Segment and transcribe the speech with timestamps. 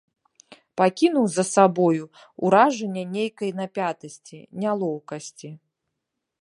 [0.79, 2.03] Пакінуў за сабою
[2.47, 5.49] ўражанне нейкай напятасці, нялоўкасці.